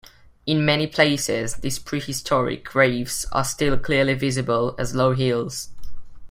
In 0.47 0.65
many 0.65 0.87
places, 0.87 1.57
these 1.57 1.77
prehistoric 1.77 2.63
graves 2.63 3.27
are 3.31 3.43
still 3.43 3.77
clearly 3.77 4.15
visible 4.15 4.73
as 4.79 4.95
low 4.95 5.13
hills. 5.13 5.69